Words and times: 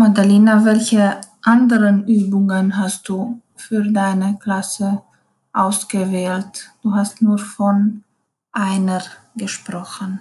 Magdalena, 0.00 0.64
welche 0.64 1.20
anderen 1.42 2.06
Übungen 2.06 2.78
hast 2.78 3.08
du 3.08 3.42
für 3.56 3.82
deine 3.82 4.38
Klasse 4.38 5.02
ausgewählt? 5.52 6.70
Du 6.84 6.94
hast 6.94 7.20
nur 7.20 7.36
von 7.38 8.04
einer 8.52 9.02
gesprochen. 9.34 10.20